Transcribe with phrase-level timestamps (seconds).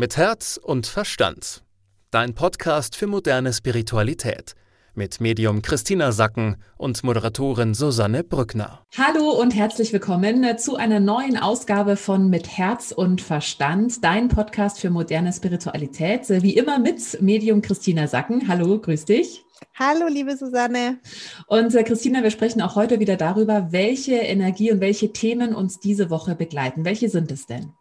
[0.00, 1.62] Mit Herz und Verstand.
[2.10, 4.54] Dein Podcast für moderne Spiritualität.
[4.94, 8.82] Mit Medium Christina Sacken und Moderatorin Susanne Brückner.
[8.96, 14.80] Hallo und herzlich willkommen zu einer neuen Ausgabe von Mit Herz und Verstand, dein Podcast
[14.80, 16.30] für moderne Spiritualität.
[16.30, 18.48] Wie immer mit Medium Christina Sacken.
[18.48, 19.44] Hallo, grüß dich.
[19.78, 20.98] Hallo, liebe Susanne.
[21.46, 25.78] Und äh, Christina, wir sprechen auch heute wieder darüber, welche Energie und welche Themen uns
[25.78, 26.86] diese Woche begleiten.
[26.86, 27.74] Welche sind es denn?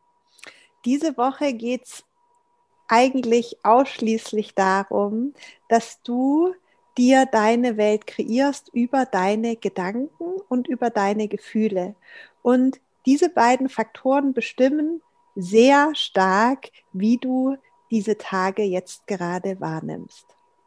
[0.86, 2.04] Diese Woche geht es
[2.90, 5.34] eigentlich ausschließlich darum,
[5.70, 6.54] dass du
[6.98, 11.96] dir deine Welt kreierst über deine Gedanken und über deine Gefühle.
[12.42, 15.02] Und diese beiden Faktoren bestimmen
[15.36, 17.56] sehr stark, wie du
[17.92, 20.26] diese Tage jetzt gerade wahrnimmst.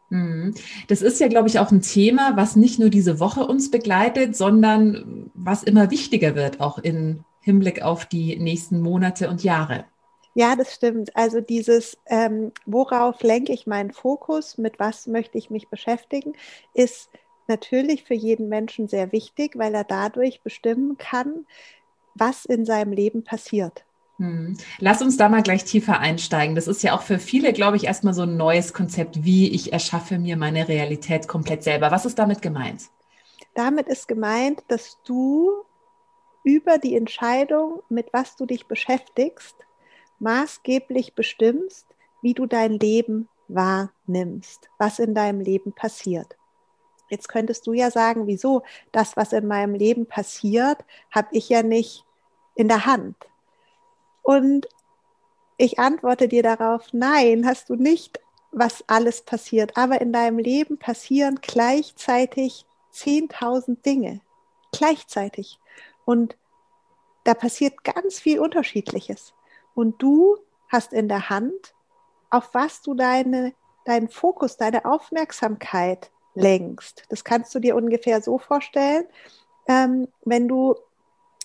[0.09, 0.55] Mhm.
[0.89, 4.37] Das ist ja, glaube ich, auch ein Thema, was nicht nur diese Woche uns begleitet,
[4.37, 9.85] sondern was immer wichtiger wird, auch im Hinblick auf die nächsten Monate und Jahre.
[10.35, 11.15] Ja, das stimmt.
[11.15, 16.33] Also dieses, ähm, worauf lenke ich meinen Fokus, mit was möchte ich mich beschäftigen,
[16.73, 17.11] ist
[17.49, 21.47] natürlich für jeden Menschen sehr wichtig, weil er dadurch bestimmen kann,
[22.15, 23.85] was in seinem Leben passiert.
[24.19, 24.57] Hm.
[24.79, 26.55] Lass uns da mal gleich tiefer einsteigen.
[26.55, 29.73] Das ist ja auch für viele, glaube ich, erstmal so ein neues Konzept, wie ich
[29.73, 31.91] erschaffe mir meine Realität komplett selber.
[31.91, 32.85] Was ist damit gemeint?
[33.55, 35.51] Damit ist gemeint, dass du
[36.45, 39.57] über die Entscheidung, mit was du dich beschäftigst,
[40.23, 41.87] maßgeblich bestimmst,
[42.23, 46.37] wie du dein Leben wahrnimmst, was in deinem Leben passiert.
[47.11, 48.63] Jetzt könntest du ja sagen, wieso
[48.93, 50.79] das, was in meinem Leben passiert,
[51.11, 52.05] habe ich ja nicht
[52.55, 53.17] in der Hand.
[54.23, 54.69] Und
[55.59, 58.21] ich antworte dir darauf, nein, hast du nicht,
[58.53, 59.77] was alles passiert.
[59.77, 64.21] Aber in deinem Leben passieren gleichzeitig 10.000 Dinge.
[64.71, 65.59] Gleichzeitig.
[66.05, 66.37] Und
[67.25, 69.35] da passiert ganz viel Unterschiedliches.
[69.75, 70.37] Und du
[70.69, 71.75] hast in der Hand,
[72.31, 73.53] auf was du deine,
[73.85, 77.05] deinen Fokus, deine Aufmerksamkeit lenkst.
[77.09, 79.05] Das kannst du dir ungefähr so vorstellen,
[79.69, 80.77] ähm, wenn du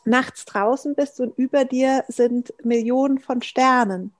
[0.05, 4.13] nachts draußen bist und über dir sind Millionen von Sternen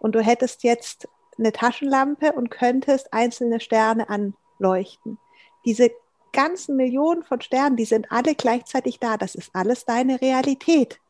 [0.00, 1.08] und du hättest jetzt
[1.38, 5.18] eine Taschenlampe und könntest einzelne Sterne anleuchten.
[5.64, 5.90] Diese
[6.32, 9.16] ganzen Millionen von Sternen, die sind alle gleichzeitig da.
[9.16, 11.00] Das ist alles deine Realität.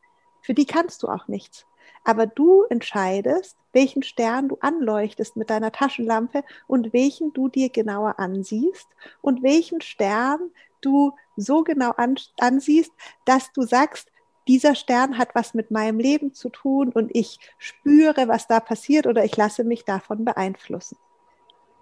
[0.41, 1.65] Für die kannst du auch nichts.
[2.03, 8.19] Aber du entscheidest, welchen Stern du anleuchtest mit deiner Taschenlampe und welchen du dir genauer
[8.19, 8.87] ansiehst
[9.21, 12.91] und welchen Stern du so genau an, ansiehst,
[13.25, 14.09] dass du sagst,
[14.47, 19.07] dieser Stern hat was mit meinem Leben zu tun und ich spüre, was da passiert
[19.07, 20.97] oder ich lasse mich davon beeinflussen.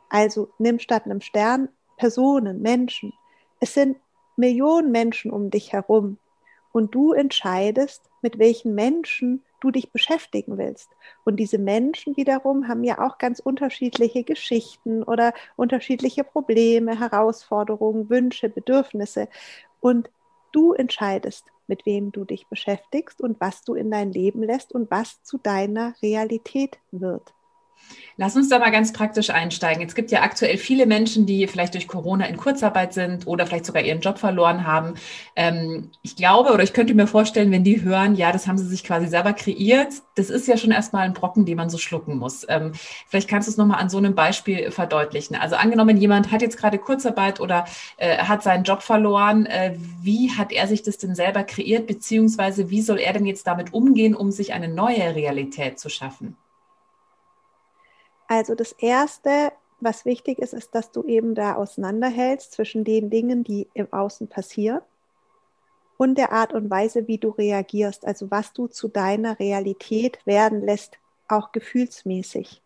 [0.09, 3.13] Also nimm statt einem Stern Personen, Menschen.
[3.59, 3.97] Es sind
[4.35, 6.17] Millionen Menschen um dich herum
[6.71, 10.89] und du entscheidest, mit welchen Menschen du dich beschäftigen willst.
[11.23, 18.49] Und diese Menschen wiederum haben ja auch ganz unterschiedliche Geschichten oder unterschiedliche Probleme, Herausforderungen, Wünsche,
[18.49, 19.29] Bedürfnisse.
[19.79, 20.09] Und
[20.51, 24.91] du entscheidest, mit wem du dich beschäftigst und was du in dein Leben lässt und
[24.91, 27.33] was zu deiner Realität wird.
[28.17, 29.83] Lass uns da mal ganz praktisch einsteigen.
[29.83, 33.65] Es gibt ja aktuell viele Menschen, die vielleicht durch Corona in Kurzarbeit sind oder vielleicht
[33.65, 34.95] sogar ihren Job verloren haben.
[35.35, 38.67] Ähm, ich glaube oder ich könnte mir vorstellen, wenn die hören, ja, das haben sie
[38.67, 42.17] sich quasi selber kreiert, das ist ja schon erstmal ein Brocken, den man so schlucken
[42.17, 42.45] muss.
[42.49, 42.73] Ähm,
[43.07, 45.35] vielleicht kannst du es nochmal an so einem Beispiel verdeutlichen.
[45.35, 47.65] Also angenommen, jemand hat jetzt gerade Kurzarbeit oder
[47.97, 49.45] äh, hat seinen Job verloren.
[49.45, 53.47] Äh, wie hat er sich das denn selber kreiert, beziehungsweise wie soll er denn jetzt
[53.47, 56.35] damit umgehen, um sich eine neue Realität zu schaffen?
[58.31, 63.43] Also das Erste, was wichtig ist, ist, dass du eben da auseinanderhältst zwischen den Dingen,
[63.43, 64.79] die im Außen passieren
[65.97, 70.61] und der Art und Weise, wie du reagierst, also was du zu deiner Realität werden
[70.61, 70.97] lässt,
[71.27, 72.61] auch gefühlsmäßig.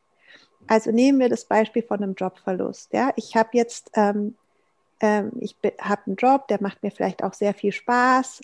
[0.68, 2.94] Also nehmen wir das Beispiel von einem Jobverlust.
[2.94, 4.36] Ja, ich habe jetzt, ähm,
[5.00, 8.42] ähm, ich habe einen Job, der macht mir vielleicht auch sehr viel Spaß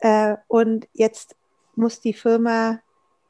[0.00, 1.36] äh, und jetzt
[1.76, 2.80] muss die Firma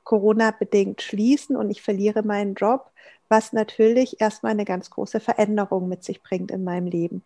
[0.05, 2.91] Corona-bedingt schließen und ich verliere meinen Job
[3.35, 7.25] was natürlich erstmal eine ganz große Veränderung mit sich bringt in meinem Leben.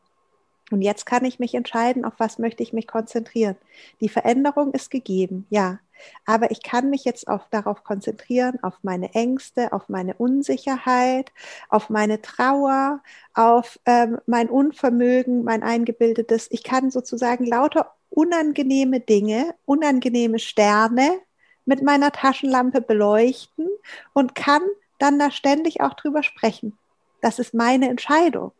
[0.71, 3.57] Und jetzt kann ich mich entscheiden, auf was möchte ich mich konzentrieren.
[4.01, 5.81] Die Veränderung ist gegeben, ja.
[6.25, 11.31] Aber ich kann mich jetzt auch darauf konzentrieren, auf meine Ängste, auf meine Unsicherheit,
[11.69, 13.03] auf meine Trauer,
[13.35, 16.49] auf ähm, mein Unvermögen, mein eingebildetes.
[16.51, 21.21] Ich kann sozusagen lauter unangenehme Dinge, unangenehme Sterne
[21.67, 23.69] mit meiner Taschenlampe beleuchten
[24.15, 24.63] und kann
[24.99, 26.77] dann da ständig auch drüber sprechen.
[27.21, 28.53] Das ist meine Entscheidung.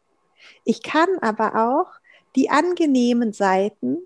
[0.65, 1.93] Ich kann aber auch
[2.37, 3.99] die angenehmen Seiten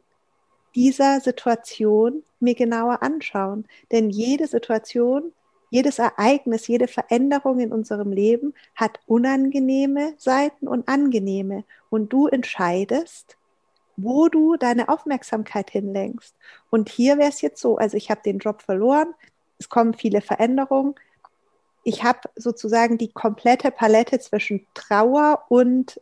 [0.74, 3.66] dieser Situation mir genauer anschauen.
[3.90, 5.32] Denn jede Situation
[5.72, 11.64] jedes Ereignis, jede Veränderung in unserem Leben hat unangenehme Seiten und angenehme.
[11.88, 13.38] Und du entscheidest,
[13.96, 16.36] wo du deine Aufmerksamkeit hinlenkst.
[16.68, 19.14] Und hier wäre es jetzt so, also ich habe den Job verloren,
[19.58, 20.94] es kommen viele Veränderungen.
[21.84, 26.00] Ich habe sozusagen die komplette Palette zwischen Trauer und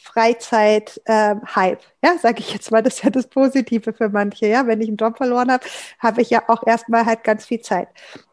[0.00, 1.80] Freizeit-Hype.
[1.80, 4.46] Ähm, ja, sage ich jetzt mal, das ist ja das Positive für manche.
[4.46, 5.64] Ja, wenn ich einen Job verloren habe,
[5.98, 7.88] habe ich ja auch erstmal halt ganz viel Zeit.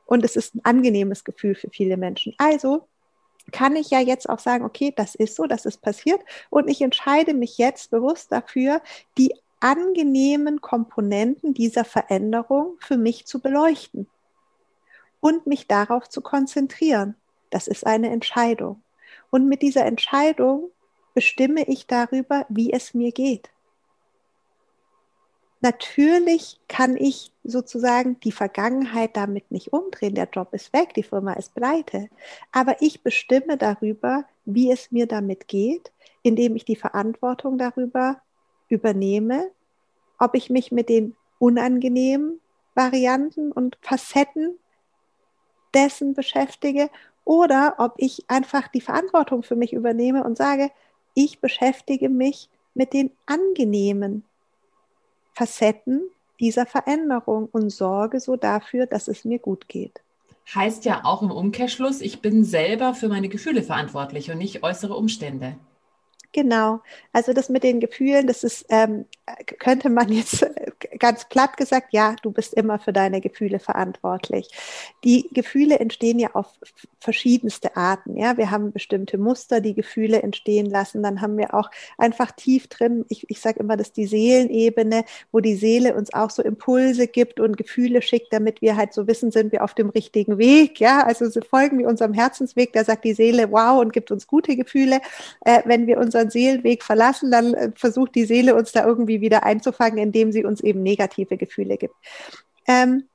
[0.06, 2.36] Und es ist ein angenehmes Gefühl für viele Menschen.
[2.38, 2.88] Also
[3.52, 6.22] kann ich ja jetzt auch sagen, okay, das ist so, das ist passiert.
[6.50, 8.82] Und ich entscheide mich jetzt bewusst dafür,
[9.18, 14.08] die angenehmen Komponenten dieser Veränderung für mich zu beleuchten
[15.26, 17.16] und mich darauf zu konzentrieren.
[17.50, 18.84] Das ist eine Entscheidung.
[19.32, 20.70] Und mit dieser Entscheidung
[21.16, 23.50] bestimme ich darüber, wie es mir geht.
[25.62, 30.14] Natürlich kann ich sozusagen die Vergangenheit damit nicht umdrehen.
[30.14, 32.08] Der Job ist weg, die Firma ist pleite.
[32.52, 38.22] Aber ich bestimme darüber, wie es mir damit geht, indem ich die Verantwortung darüber
[38.70, 39.50] übernehme,
[40.20, 42.42] ob ich mich mit den unangenehmen
[42.76, 44.60] Varianten und Facetten
[45.76, 46.90] dessen beschäftige
[47.26, 50.72] oder ob ich einfach die Verantwortung für mich übernehme und sage,
[51.14, 54.24] ich beschäftige mich mit den angenehmen
[55.34, 56.04] Facetten
[56.40, 60.02] dieser Veränderung und sorge so dafür, dass es mir gut geht.
[60.54, 64.96] Heißt ja auch im Umkehrschluss, ich bin selber für meine Gefühle verantwortlich und nicht äußere
[64.96, 65.56] Umstände.
[66.36, 66.82] Genau.
[67.14, 69.06] Also das mit den Gefühlen, das ist, ähm,
[69.58, 70.46] könnte man jetzt
[71.00, 74.50] ganz platt gesagt, ja, du bist immer für deine Gefühle verantwortlich.
[75.06, 76.48] Die Gefühle entstehen ja auf
[77.00, 78.18] verschiedenste Arten.
[78.18, 81.04] Ja, wir haben bestimmte Muster, die Gefühle entstehen lassen.
[81.04, 85.40] Dann haben wir auch einfach tief drin, ich, ich sage immer, dass die Seelenebene, wo
[85.40, 89.32] die Seele uns auch so Impulse gibt und Gefühle schickt, damit wir halt so wissen,
[89.32, 90.82] sind wir auf dem richtigen Weg.
[90.82, 94.28] Ja, also so folgen wir unserem Herzensweg, da sagt die Seele, wow, und gibt uns
[94.28, 95.00] gute Gefühle.
[95.46, 99.44] Äh, wenn wir unseren Seelenweg verlassen, dann äh, versucht die Seele uns da irgendwie wieder
[99.44, 101.96] einzufangen, indem sie uns eben negative Gefühle gibt.
[102.68, 103.08] Ähm,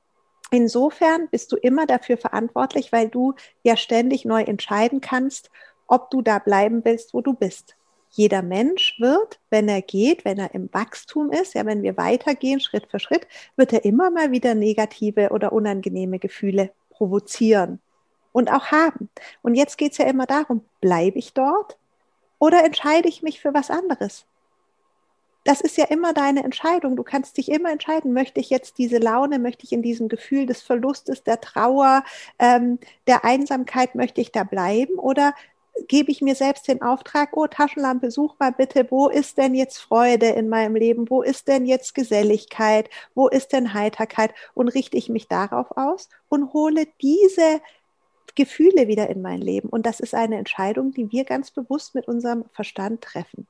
[0.51, 5.49] insofern bist du immer dafür verantwortlich, weil du ja ständig neu entscheiden kannst,
[5.87, 7.75] ob du da bleiben willst, wo du bist.
[8.13, 12.59] Jeder Mensch wird, wenn er geht, wenn er im Wachstum ist, ja, wenn wir weitergehen,
[12.59, 13.25] Schritt für Schritt,
[13.55, 17.79] wird er immer mal wieder negative oder unangenehme Gefühle provozieren
[18.33, 19.09] und auch haben.
[19.41, 21.77] Und jetzt geht es ja immer darum, bleibe ich dort
[22.41, 24.25] oder entscheide ich mich für was anderes?
[25.43, 26.95] Das ist ja immer deine Entscheidung.
[26.95, 30.47] Du kannst dich immer entscheiden, möchte ich jetzt diese Laune, möchte ich in diesem Gefühl
[30.47, 32.03] des Verlustes, der Trauer,
[32.39, 35.35] ähm, der Einsamkeit, möchte ich da bleiben oder
[35.87, 39.77] gebe ich mir selbst den Auftrag, oh Taschenlampe, such mal bitte, wo ist denn jetzt
[39.77, 44.97] Freude in meinem Leben, wo ist denn jetzt Geselligkeit, wo ist denn Heiterkeit und richte
[44.97, 47.61] ich mich darauf aus und hole diese
[48.35, 49.69] Gefühle wieder in mein Leben.
[49.69, 53.47] Und das ist eine Entscheidung, die wir ganz bewusst mit unserem Verstand treffen.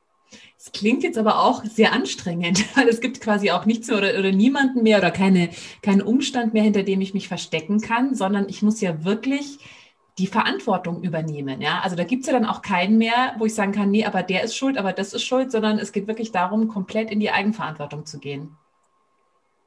[0.57, 4.17] Es klingt jetzt aber auch sehr anstrengend, weil es gibt quasi auch nichts mehr oder,
[4.17, 5.49] oder niemanden mehr oder keine,
[5.81, 9.59] keinen Umstand mehr, hinter dem ich mich verstecken kann, sondern ich muss ja wirklich
[10.17, 11.61] die Verantwortung übernehmen.
[11.61, 11.81] Ja?
[11.81, 14.23] Also da gibt es ja dann auch keinen mehr, wo ich sagen kann, nee, aber
[14.23, 17.31] der ist schuld, aber das ist schuld, sondern es geht wirklich darum, komplett in die
[17.31, 18.57] Eigenverantwortung zu gehen.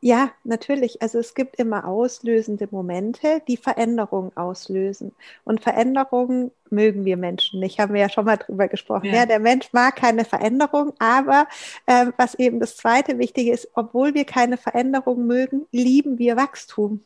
[0.05, 1.01] Ja, natürlich.
[1.01, 5.12] Also es gibt immer auslösende Momente, die Veränderungen auslösen.
[5.45, 9.07] Und Veränderungen mögen wir Menschen nicht, haben wir ja schon mal drüber gesprochen.
[9.07, 11.47] Ja, ja der Mensch mag keine Veränderung, aber
[11.87, 17.02] äh, was eben das zweite Wichtige ist, obwohl wir keine Veränderung mögen, lieben wir Wachstum.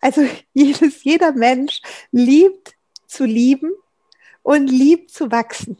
[0.00, 0.22] Also
[0.54, 2.72] jedes, jeder Mensch liebt
[3.06, 3.72] zu lieben
[4.42, 5.76] und liebt zu wachsen.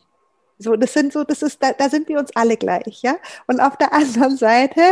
[0.58, 3.16] So, das sind so, das ist, da, da sind wir uns alle gleich, ja.
[3.46, 4.82] Und auf der anderen Seite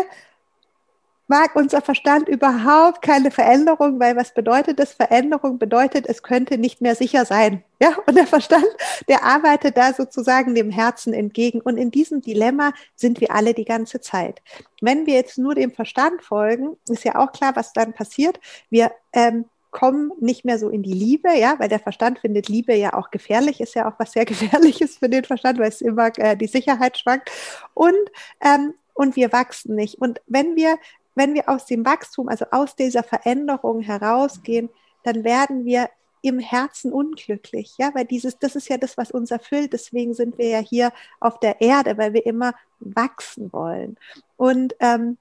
[1.31, 4.93] mag unser Verstand überhaupt keine Veränderung, weil was bedeutet das?
[4.93, 7.63] Veränderung bedeutet, es könnte nicht mehr sicher sein.
[7.81, 8.67] Ja, und der Verstand,
[9.09, 11.61] der arbeitet da sozusagen dem Herzen entgegen.
[11.61, 14.43] Und in diesem Dilemma sind wir alle die ganze Zeit.
[14.81, 18.41] Wenn wir jetzt nur dem Verstand folgen, ist ja auch klar, was dann passiert.
[18.69, 22.75] Wir ähm, kommen nicht mehr so in die Liebe, ja, weil der Verstand findet Liebe
[22.75, 26.11] ja auch gefährlich, ist ja auch was sehr gefährliches für den Verstand, weil es immer
[26.19, 27.31] äh, die Sicherheit schwankt.
[27.73, 27.95] Und
[28.41, 29.95] ähm, und wir wachsen nicht.
[29.95, 30.77] Und wenn wir
[31.15, 34.71] wenn wir aus dem Wachstum, also aus dieser Veränderung herausgehen,
[35.03, 35.89] dann werden wir
[36.23, 39.73] im Herzen unglücklich, ja, weil dieses, das ist ja das, was uns erfüllt.
[39.73, 43.97] Deswegen sind wir ja hier auf der Erde, weil wir immer wachsen wollen.
[44.37, 45.17] Und ähm,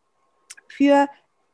[0.67, 1.07] für,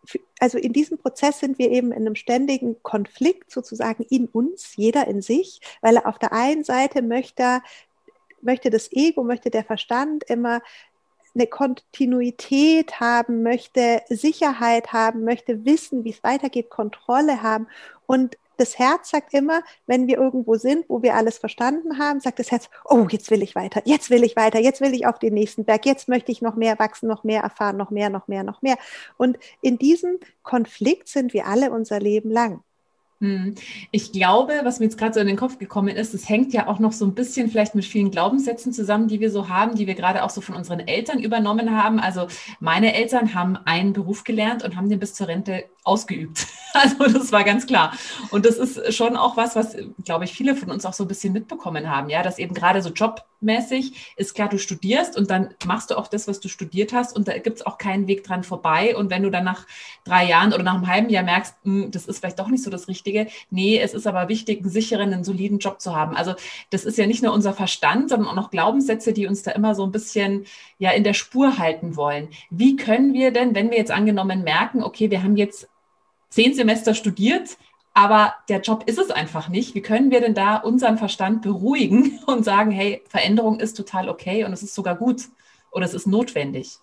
[0.04, 4.76] für, also in diesem Prozess sind wir eben in einem ständigen Konflikt sozusagen in uns,
[4.76, 7.62] jeder in sich, weil er auf der einen Seite möchte,
[8.42, 10.62] möchte das Ego, möchte der Verstand immer
[11.36, 17.68] eine Kontinuität haben möchte, Sicherheit haben möchte, wissen, wie es weitergeht, Kontrolle haben.
[18.08, 22.40] Und das Herz sagt immer, wenn wir irgendwo sind, wo wir alles verstanden haben, sagt
[22.40, 25.20] das Herz, oh, jetzt will ich weiter, jetzt will ich weiter, jetzt will ich auf
[25.20, 28.28] den nächsten Berg, jetzt möchte ich noch mehr wachsen, noch mehr erfahren, noch mehr, noch
[28.28, 28.78] mehr, noch mehr.
[29.18, 32.64] Und in diesem Konflikt sind wir alle unser Leben lang.
[33.22, 33.56] Hm.
[33.92, 36.68] Ich glaube, was mir jetzt gerade so in den Kopf gekommen ist, es hängt ja
[36.68, 39.88] auch noch so ein bisschen vielleicht mit vielen Glaubenssätzen zusammen, die wir so haben, die
[39.88, 42.00] wir gerade auch so von unseren Eltern übernommen haben.
[42.00, 42.28] Also
[42.60, 46.48] meine Eltern haben einen Beruf gelernt und haben den bis zur Rente ausgeübt.
[46.76, 47.94] Also das war ganz klar.
[48.32, 51.08] Und das ist schon auch was, was, glaube ich, viele von uns auch so ein
[51.08, 55.52] bisschen mitbekommen haben, ja, dass eben gerade so jobmäßig ist klar, du studierst und dann
[55.66, 58.26] machst du auch das, was du studiert hast und da gibt es auch keinen Weg
[58.26, 58.94] dran vorbei.
[58.94, 59.66] Und wenn du dann nach
[60.04, 62.62] drei Jahren oder nach einem halben Jahr merkst, mh, hm, das ist vielleicht doch nicht
[62.62, 66.18] so das Richtige, nee, es ist aber wichtig, einen sicheren, einen soliden Job zu haben.
[66.18, 66.34] Also
[66.72, 69.76] das ist ja nicht nur unser Verstand, sondern auch noch Glaubenssätze, die uns da immer
[69.76, 70.46] so ein bisschen
[70.78, 72.28] ja in der Spur halten wollen.
[72.50, 75.70] Wie können wir denn, wenn wir jetzt angenommen merken, okay, wir haben jetzt
[76.30, 77.58] zehn Semester studiert,
[77.94, 79.74] aber der Job ist es einfach nicht.
[79.74, 84.44] Wie können wir denn da unseren Verstand beruhigen und sagen, hey, Veränderung ist total okay
[84.44, 85.24] und es ist sogar gut
[85.72, 86.78] oder es ist notwendig?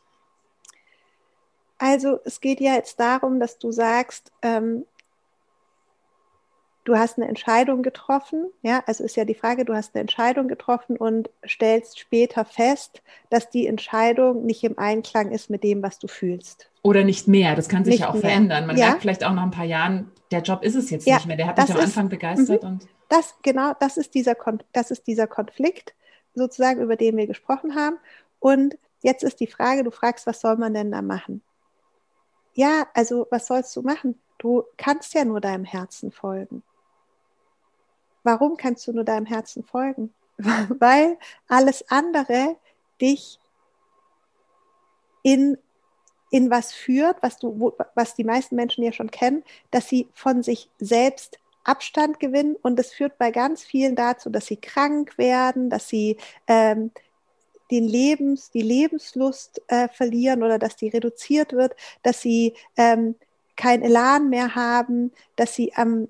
[1.79, 4.87] Also es geht ja jetzt darum, dass du sagst, ähm,
[6.85, 10.49] du hast eine Entscheidung getroffen, ja, also ist ja die Frage, du hast eine Entscheidung
[10.49, 15.99] getroffen und stellst später fest, dass die Entscheidung nicht im Einklang ist mit dem, was
[15.99, 16.71] du fühlst.
[16.83, 18.23] Oder nicht mehr, das kann sich nicht ja auch mehr.
[18.23, 18.67] verändern.
[18.67, 18.87] Man ja.
[18.87, 21.37] merkt vielleicht auch nach ein paar Jahren, der Job ist es jetzt ja, nicht mehr,
[21.37, 22.62] der hat mich am Anfang begeistert.
[22.62, 22.69] Mhm.
[22.69, 24.35] und das, genau, das ist, dieser,
[24.73, 25.95] das ist dieser Konflikt,
[26.35, 27.99] sozusagen, über den wir gesprochen haben.
[28.41, 31.43] Und jetzt ist die Frage, du fragst, was soll man denn da machen?
[32.55, 34.19] Ja, also was sollst du machen?
[34.39, 36.62] Du kannst ja nur deinem Herzen folgen.
[38.23, 40.12] Warum kannst du nur deinem Herzen folgen?
[40.38, 42.57] Weil alles andere
[43.00, 43.38] dich
[45.23, 45.59] in,
[46.31, 50.09] in was führt, was, du, wo, was die meisten Menschen ja schon kennen, dass sie
[50.14, 55.17] von sich selbst Abstand gewinnen und es führt bei ganz vielen dazu, dass sie krank
[55.17, 56.17] werden, dass sie
[56.49, 56.91] ähm,
[57.71, 63.14] den Lebens, die Lebenslust äh, verlieren oder dass die reduziert wird, dass sie ähm,
[63.57, 66.09] kein Elan mehr haben, dass sie am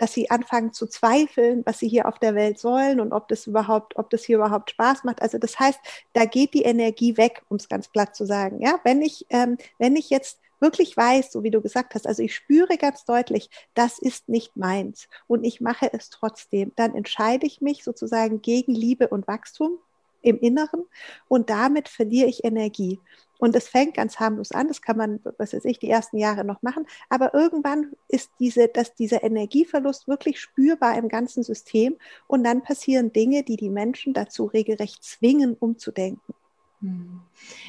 [0.00, 3.46] dass sie anfangen zu zweifeln, was sie hier auf der Welt sollen und ob das
[3.46, 5.20] überhaupt, ob das hier überhaupt Spaß macht.
[5.20, 5.78] Also das heißt,
[6.14, 8.62] da geht die Energie weg, um es ganz platt zu sagen.
[8.62, 12.22] Ja, wenn ich, ähm, wenn ich jetzt wirklich weiß, so wie du gesagt hast, also
[12.22, 17.46] ich spüre ganz deutlich, das ist nicht meins und ich mache es trotzdem, dann entscheide
[17.46, 19.78] ich mich sozusagen gegen Liebe und Wachstum
[20.22, 20.86] im Inneren
[21.28, 22.98] und damit verliere ich Energie.
[23.40, 26.44] Und es fängt ganz harmlos an, das kann man, was weiß ich, die ersten Jahre
[26.44, 32.44] noch machen, aber irgendwann ist diese, dass dieser Energieverlust wirklich spürbar im ganzen System und
[32.44, 36.34] dann passieren Dinge, die die Menschen dazu regelrecht zwingen, umzudenken.
[36.80, 37.22] Hm.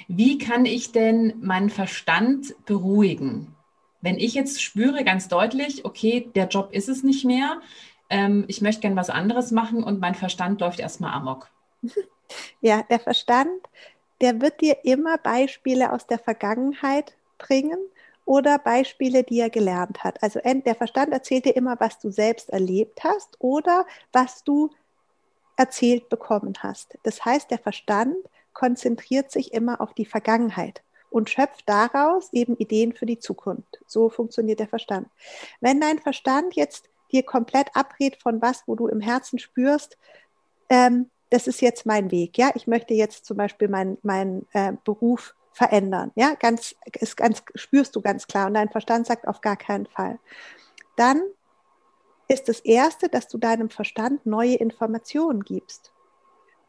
[0.10, 3.56] Wie kann ich denn meinen Verstand beruhigen?
[4.02, 7.62] Wenn ich jetzt spüre ganz deutlich, okay, der Job ist es nicht mehr,
[8.10, 11.50] ähm, ich möchte gern was anderes machen und mein Verstand läuft erstmal amok.
[12.62, 13.60] Ja, der Verstand,
[14.22, 17.80] der wird dir immer Beispiele aus der Vergangenheit bringen
[18.26, 20.22] oder Beispiele, die er gelernt hat.
[20.24, 24.70] Also der Verstand erzählt dir immer, was du selbst erlebt hast oder was du
[25.58, 26.98] erzählt bekommen hast.
[27.04, 28.16] Das heißt, der Verstand
[28.54, 33.80] konzentriert sich immer auf die Vergangenheit und schöpft daraus eben Ideen für die Zukunft.
[33.86, 35.10] So funktioniert der Verstand.
[35.60, 39.98] Wenn dein Verstand jetzt dir komplett abrät von was, wo du im Herzen spürst,
[40.70, 42.38] ähm, das ist jetzt mein Weg.
[42.38, 46.12] Ja, ich möchte jetzt zum Beispiel meinen mein, äh, Beruf verändern.
[46.16, 49.86] Ja, ganz, ist ganz, spürst du ganz klar und dein Verstand sagt auf gar keinen
[49.86, 50.20] Fall.
[50.98, 51.22] Dann
[52.28, 55.94] ist das Erste, dass du deinem Verstand neue Informationen gibst.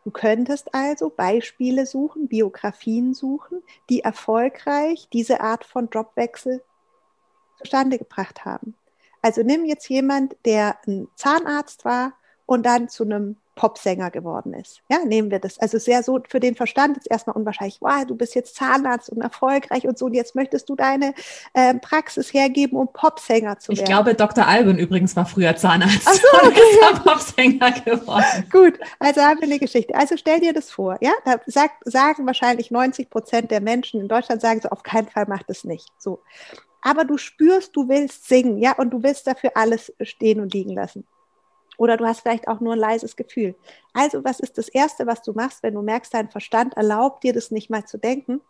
[0.04, 6.62] Du könntest also Beispiele suchen, Biografien suchen, die erfolgreich diese Art von Jobwechsel
[7.58, 8.74] zustande gebracht haben.
[9.22, 12.14] Also nimm jetzt jemand, der ein Zahnarzt war
[12.46, 14.80] und dann zu einem Popsänger geworden ist.
[14.90, 15.58] Ja, nehmen wir das.
[15.58, 19.20] Also sehr so für den Verstand ist erstmal unwahrscheinlich, wow, du bist jetzt Zahnarzt und
[19.20, 21.14] erfolgreich und so und jetzt möchtest du deine
[21.52, 23.80] äh, Praxis hergeben, um Popsänger zu werden.
[23.80, 24.46] Ich glaube, Dr.
[24.46, 26.60] Albin übrigens war früher Zahnarzt Ach so, okay.
[26.90, 28.48] und ist Popsänger geworden.
[28.50, 29.94] Gut, also haben wir eine Geschichte.
[29.94, 34.08] Also stell dir das vor, ja, da sagt, sagen wahrscheinlich 90 Prozent der Menschen in
[34.08, 35.88] Deutschland sagen so, auf keinen Fall macht es nicht.
[35.98, 36.22] So.
[36.80, 40.74] Aber du spürst, du willst singen, ja, und du willst dafür alles stehen und liegen
[40.74, 41.06] lassen.
[41.82, 43.56] Oder du hast vielleicht auch nur ein leises Gefühl.
[43.92, 47.32] Also, was ist das Erste, was du machst, wenn du merkst, dein Verstand erlaubt dir
[47.32, 48.40] das nicht mal zu denken?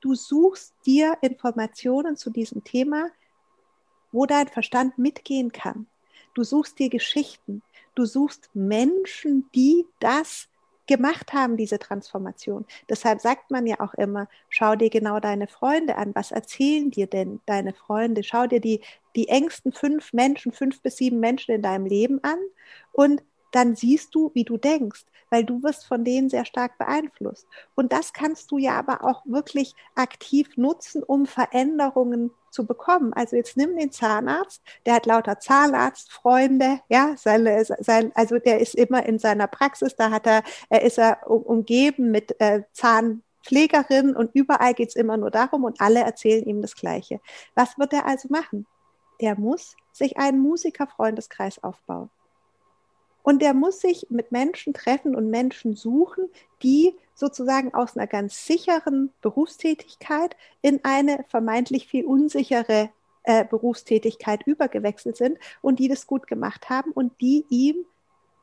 [0.00, 3.10] Du suchst dir Informationen zu diesem Thema,
[4.10, 5.86] wo dein Verstand mitgehen kann.
[6.32, 7.60] Du suchst dir Geschichten.
[7.94, 10.48] Du suchst Menschen, die das
[10.86, 12.64] gemacht haben, diese Transformation.
[12.88, 16.14] Deshalb sagt man ja auch immer, schau dir genau deine Freunde an.
[16.14, 18.22] Was erzählen dir denn deine Freunde?
[18.22, 18.80] Schau dir die,
[19.18, 22.38] die engsten fünf Menschen, fünf bis sieben Menschen in deinem Leben an
[22.92, 23.20] und
[23.50, 27.48] dann siehst du, wie du denkst, weil du wirst von denen sehr stark beeinflusst.
[27.74, 33.12] Und das kannst du ja aber auch wirklich aktiv nutzen, um Veränderungen zu bekommen.
[33.12, 38.76] Also jetzt nimm den Zahnarzt, der hat lauter Zahnarztfreunde, ja, seine, sein, also der ist
[38.76, 44.30] immer in seiner Praxis, da hat er, er ist er umgeben mit äh, Zahnpflegerinnen und
[44.32, 47.20] überall geht es immer nur darum und alle erzählen ihm das Gleiche.
[47.56, 48.64] Was wird er also machen?
[49.20, 52.10] Der muss sich einen Musikerfreundeskreis aufbauen.
[53.22, 56.30] Und der muss sich mit Menschen treffen und Menschen suchen,
[56.62, 62.90] die sozusagen aus einer ganz sicheren Berufstätigkeit in eine vermeintlich viel unsichere
[63.24, 67.84] äh, Berufstätigkeit übergewechselt sind und die das gut gemacht haben und die ihm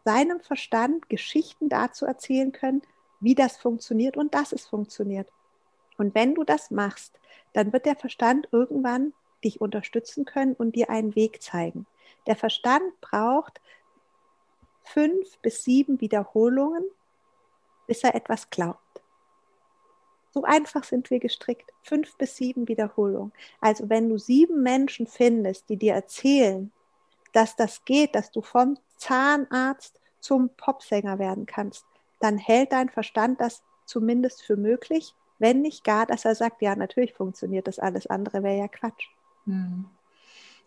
[0.03, 2.83] seinem Verstand Geschichten dazu erzählen können,
[3.19, 5.27] wie das funktioniert und dass es funktioniert.
[5.97, 7.19] Und wenn du das machst,
[7.53, 9.13] dann wird der Verstand irgendwann
[9.43, 11.85] dich unterstützen können und dir einen Weg zeigen.
[12.27, 13.61] Der Verstand braucht
[14.83, 16.83] fünf bis sieben Wiederholungen,
[17.87, 18.79] bis er etwas glaubt.
[20.31, 21.71] So einfach sind wir gestrickt.
[21.81, 23.31] Fünf bis sieben Wiederholungen.
[23.61, 26.71] Also wenn du sieben Menschen findest, die dir erzählen,
[27.31, 31.85] dass das geht, dass du vom Zahnarzt zum Popsänger werden kannst,
[32.19, 36.75] dann hält dein Verstand das zumindest für möglich, wenn nicht gar, dass er sagt, ja,
[36.75, 39.07] natürlich funktioniert das, alles andere wäre ja Quatsch.
[39.45, 39.85] Hm.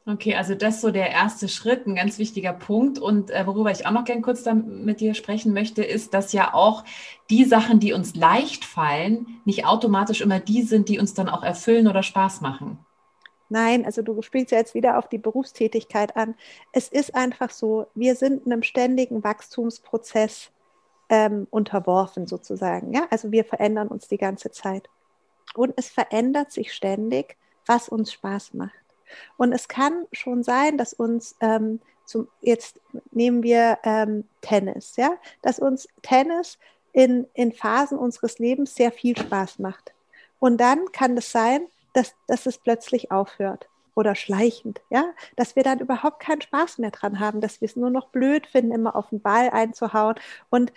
[0.06, 2.98] Okay, also das ist so der erste Schritt, ein ganz wichtiger Punkt.
[2.98, 6.54] Und äh, worüber ich auch noch gern kurz mit dir sprechen möchte, ist, dass ja
[6.54, 6.84] auch
[7.28, 11.42] die Sachen, die uns leicht fallen, nicht automatisch immer die sind, die uns dann auch
[11.42, 12.78] erfüllen oder Spaß machen.
[13.50, 16.34] Nein, also du spielst ja jetzt wieder auf die Berufstätigkeit an.
[16.72, 20.50] Es ist einfach so, wir sind einem ständigen Wachstumsprozess
[21.10, 22.94] ähm, unterworfen sozusagen.
[22.94, 23.06] Ja?
[23.10, 24.88] Also wir verändern uns die ganze Zeit.
[25.54, 27.36] Und es verändert sich ständig,
[27.68, 28.72] was uns Spaß macht.
[29.36, 35.12] Und es kann schon sein, dass uns ähm, zum, jetzt nehmen wir ähm, Tennis, ja,
[35.42, 36.58] dass uns Tennis
[36.92, 39.92] in, in Phasen unseres Lebens sehr viel Spaß macht.
[40.40, 45.64] Und dann kann es sein, dass, dass es plötzlich aufhört oder schleichend, ja, dass wir
[45.64, 48.94] dann überhaupt keinen Spaß mehr dran haben, dass wir es nur noch blöd finden, immer
[48.94, 50.14] auf den Ball einzuhauen.
[50.50, 50.72] Und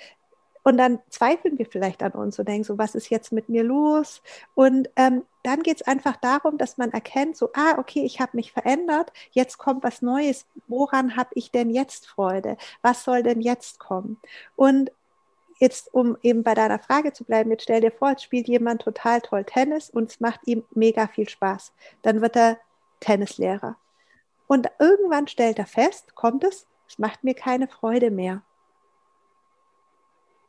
[0.64, 3.64] und dann zweifeln wir vielleicht an uns und denken so, was ist jetzt mit mir
[3.64, 4.22] los?
[4.54, 8.38] Und ähm, dann geht es einfach darum, dass man erkennt, so, ah, okay, ich habe
[8.38, 10.46] mich verändert, jetzt kommt was Neues.
[10.68, 12.58] Woran habe ich denn jetzt Freude?
[12.84, 14.20] Was soll denn jetzt kommen?
[14.56, 14.92] Und
[15.60, 18.84] jetzt, um eben bei deiner Frage zu bleiben, jetzt stell dir vor, jetzt spielt jemand
[18.84, 21.74] total toll Tennis und es macht ihm mega viel Spaß.
[22.04, 22.60] Dann wird er
[23.00, 23.78] Tennislehrer.
[24.48, 28.44] Und irgendwann stellt er fest, kommt es, es macht mir keine Freude mehr.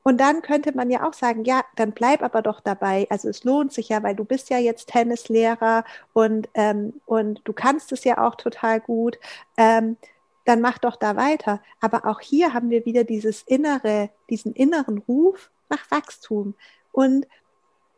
[0.02, 3.06] Und dann könnte man ja auch sagen, ja, dann bleib aber doch dabei.
[3.10, 7.52] Also es lohnt sich ja, weil du bist ja jetzt Tennislehrer und, ähm, und du
[7.52, 9.18] kannst es ja auch total gut.
[9.56, 9.96] Ähm,
[10.44, 11.60] dann mach doch da weiter.
[11.80, 16.54] Aber auch hier haben wir wieder dieses innere, diesen inneren Ruf nach Wachstum.
[16.90, 17.26] Und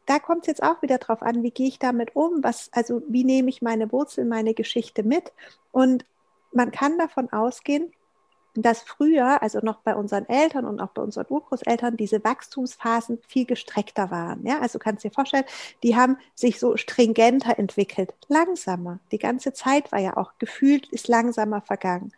[0.07, 2.45] da kommt es jetzt auch wieder drauf an, wie gehe ich damit um?
[2.45, 5.33] Was, also wie nehme ich meine Wurzeln, meine Geschichte mit?
[5.73, 6.05] Und
[6.53, 7.93] man kann davon ausgehen,
[8.55, 13.45] dass früher, also noch bei unseren Eltern und auch bei unseren Urgroßeltern, diese Wachstumsphasen viel
[13.47, 14.47] gestreckter waren.
[14.47, 15.45] Ja, also kannst dir vorstellen,
[15.83, 19.01] die haben sich so stringenter entwickelt, langsamer.
[19.12, 22.12] Die ganze Zeit war ja auch gefühlt, ist langsamer vergangen.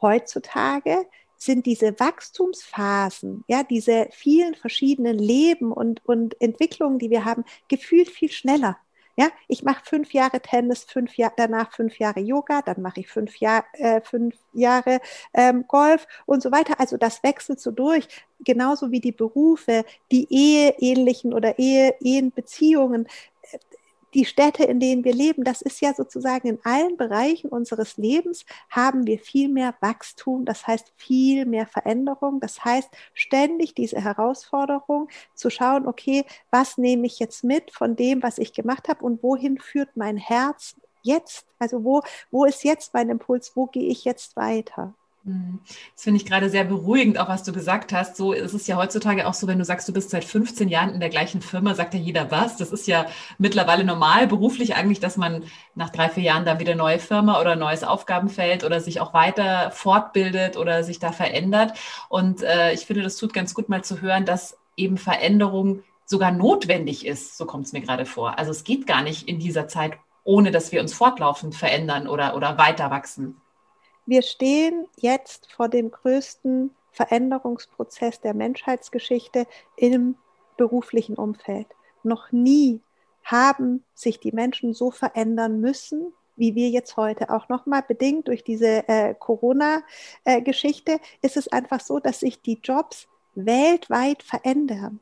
[0.00, 7.44] Heutzutage sind diese Wachstumsphasen, ja, diese vielen verschiedenen Leben und, und Entwicklungen, die wir haben,
[7.68, 8.76] gefühlt viel schneller.
[9.16, 13.08] Ja, ich mache fünf Jahre Tennis, fünf Jahr, danach fünf Jahre Yoga, dann mache ich
[13.08, 15.00] fünf, Jahr, äh, fünf Jahre
[15.34, 16.80] ähm, Golf und so weiter.
[16.80, 18.08] Also das wechselt so durch,
[18.44, 23.06] genauso wie die Berufe, die Eheähnlichen oder Ehe, Ehenbeziehungen
[24.14, 28.44] die Städte, in denen wir leben, das ist ja sozusagen in allen Bereichen unseres Lebens
[28.68, 35.08] haben wir viel mehr Wachstum, das heißt viel mehr Veränderung, das heißt ständig diese Herausforderung
[35.34, 39.22] zu schauen, okay, was nehme ich jetzt mit von dem, was ich gemacht habe und
[39.22, 41.46] wohin führt mein Herz jetzt?
[41.58, 43.52] Also wo, wo ist jetzt mein Impuls?
[43.54, 44.94] Wo gehe ich jetzt weiter?
[45.22, 45.60] Mhm.
[45.94, 48.16] Das finde ich gerade sehr beruhigend, auch was du gesagt hast.
[48.16, 50.94] So ist es ja heutzutage auch so, wenn du sagst, du bist seit 15 Jahren
[50.94, 52.56] in der gleichen Firma, sagt ja jeder was.
[52.56, 53.06] Das ist ja
[53.38, 57.54] mittlerweile normal beruflich eigentlich, dass man nach drei, vier Jahren dann wieder neue Firma oder
[57.54, 61.78] neues Aufgabenfeld oder sich auch weiter fortbildet oder sich da verändert.
[62.08, 66.32] Und äh, ich finde, das tut ganz gut mal zu hören, dass eben Veränderung sogar
[66.32, 67.36] notwendig ist.
[67.36, 68.38] So kommt es mir gerade vor.
[68.38, 69.92] Also es geht gar nicht in dieser Zeit,
[70.24, 73.40] ohne dass wir uns fortlaufend verändern oder, oder weiter wachsen
[74.06, 80.16] wir stehen jetzt vor dem größten Veränderungsprozess der Menschheitsgeschichte im
[80.56, 81.68] beruflichen Umfeld.
[82.02, 82.80] Noch nie
[83.22, 88.42] haben sich die Menschen so verändern müssen wie wir jetzt heute auch nochmal bedingt durch
[88.42, 95.00] diese äh, Corona-Geschichte, ist es einfach so, dass sich die Jobs weltweit verändern.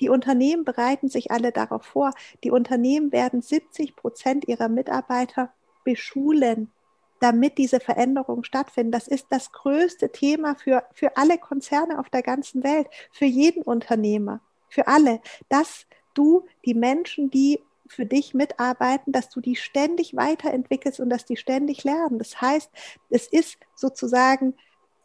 [0.00, 2.10] Die Unternehmen bereiten sich alle darauf vor.
[2.42, 5.52] Die Unternehmen werden 70 Prozent ihrer Mitarbeiter
[5.84, 6.72] beschulen,
[7.20, 8.92] damit diese Veränderungen stattfinden.
[8.92, 13.62] Das ist das größte Thema für, für alle Konzerne auf der ganzen Welt, für jeden
[13.62, 20.16] Unternehmer, für alle, dass du die Menschen, die für dich mitarbeiten, dass du die ständig
[20.16, 22.18] weiterentwickelst und dass die ständig lernen.
[22.18, 22.70] Das heißt,
[23.10, 24.54] es ist sozusagen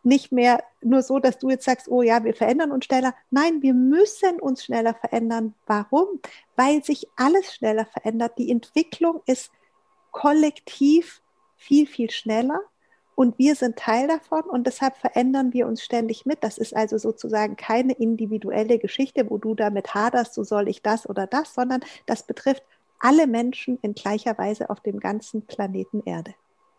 [0.04, 3.16] nicht mehr nur so, dass du jetzt sagst, oh ja, wir verändern uns schneller.
[3.32, 5.56] Nein, wir müssen uns schneller verändern.
[5.66, 6.20] Warum?
[6.56, 8.38] Weil sich alles schneller verändert.
[8.38, 9.52] Die Entwicklung ist
[10.12, 11.24] kollektiv
[11.66, 12.60] viel, viel schneller
[13.16, 16.44] und wir sind Teil davon und deshalb verändern wir uns ständig mit.
[16.44, 21.10] Das ist also sozusagen keine individuelle Geschichte, wo du damit haderst, so soll ich das
[21.10, 22.64] oder das, sondern das betrifft
[23.00, 26.34] alle Menschen in gleicher Weise auf dem ganzen Planeten Erde.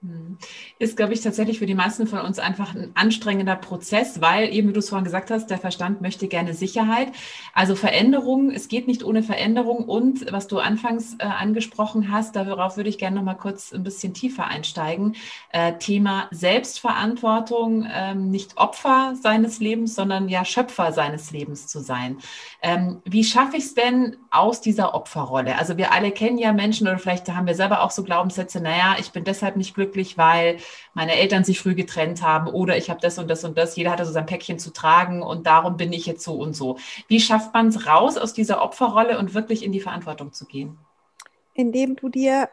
[0.07, 0.38] Hm.
[0.79, 4.69] Ist, glaube ich, tatsächlich für die meisten von uns einfach ein anstrengender Prozess, weil eben,
[4.69, 7.09] wie du es vorhin gesagt hast, der Verstand möchte gerne Sicherheit.
[7.55, 9.85] Also Veränderung, es geht nicht ohne Veränderung.
[9.85, 13.83] Und was du anfangs äh, angesprochen hast, darauf würde ich gerne noch mal kurz ein
[13.83, 15.16] bisschen tiefer einsteigen.
[15.51, 22.19] Äh, Thema Selbstverantwortung, ähm, nicht Opfer seines Lebens, sondern ja Schöpfer seines Lebens zu sein.
[22.62, 25.59] Ähm, wie schaffe ich es denn aus dieser Opferrolle?
[25.59, 28.97] Also wir alle kennen ja Menschen oder vielleicht haben wir selber auch so Glaubenssätze, naja,
[29.01, 30.59] ich bin deshalb nicht glücklich, glücklich, weil
[30.95, 33.77] meine Eltern sich früh getrennt haben oder ich habe das und das und das.
[33.77, 36.79] Jeder hatte so sein Päckchen zu tragen und darum bin ich jetzt so und so.
[37.09, 40.79] Wie schafft man es raus aus dieser Opferrolle und wirklich in die Verantwortung zu gehen?
[41.55, 42.51] Indem du dir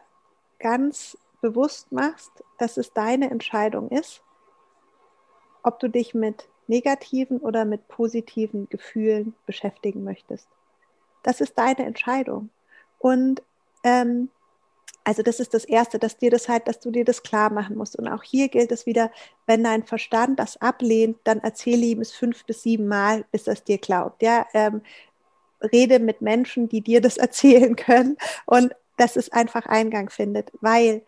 [0.58, 4.22] ganz bewusst machst, dass es deine Entscheidung ist,
[5.62, 10.48] ob du dich mit negativen oder mit positiven Gefühlen beschäftigen möchtest.
[11.22, 12.48] Das ist deine Entscheidung.
[12.98, 13.42] Und
[13.82, 14.30] ähm,
[15.04, 17.76] also das ist das Erste, dass dir das halt, dass du dir das klar machen
[17.76, 17.96] musst.
[17.96, 19.10] Und auch hier gilt es wieder,
[19.46, 23.52] wenn dein Verstand das ablehnt, dann erzähle ihm es fünf bis sieben Mal, bis er
[23.52, 24.22] es dir glaubt.
[24.22, 24.80] Ja, ähm,
[25.72, 31.02] rede mit Menschen, die dir das erzählen können und dass es einfach Eingang findet, weil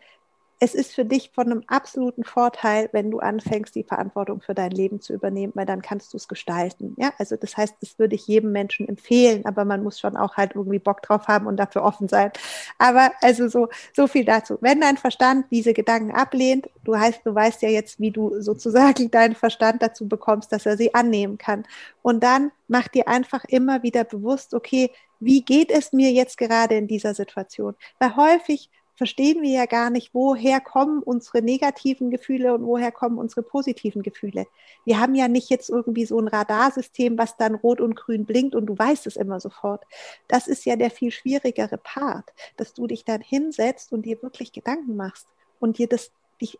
[0.59, 4.71] es ist für dich von einem absoluten Vorteil, wenn du anfängst, die Verantwortung für dein
[4.71, 6.95] Leben zu übernehmen, weil dann kannst du es gestalten.
[6.97, 10.35] Ja, also das heißt, das würde ich jedem Menschen empfehlen, aber man muss schon auch
[10.35, 12.31] halt irgendwie Bock drauf haben und dafür offen sein.
[12.79, 14.57] Aber also so, so viel dazu.
[14.61, 19.11] Wenn dein Verstand diese Gedanken ablehnt, du heißt, du weißt ja jetzt, wie du sozusagen
[19.11, 21.65] deinen Verstand dazu bekommst, dass er sie annehmen kann.
[22.01, 24.89] Und dann mach dir einfach immer wieder bewusst, okay,
[25.19, 27.75] wie geht es mir jetzt gerade in dieser Situation?
[27.99, 33.19] Weil häufig verstehen wir ja gar nicht, woher kommen unsere negativen Gefühle und woher kommen
[33.19, 34.47] unsere positiven Gefühle.
[34.85, 38.55] Wir haben ja nicht jetzt irgendwie so ein Radarsystem, was dann rot und grün blinkt
[38.55, 39.85] und du weißt es immer sofort.
[40.27, 44.51] Das ist ja der viel schwierigere Part, dass du dich dann hinsetzt und dir wirklich
[44.51, 45.27] Gedanken machst
[45.59, 46.57] und dir das dich